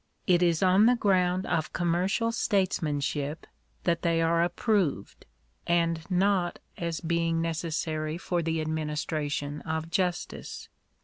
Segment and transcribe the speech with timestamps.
[0.25, 3.45] It is on the ground of commercial statesmanship
[3.83, 5.27] that they are approved;
[5.67, 10.69] and not as being necessary for the administration of justice.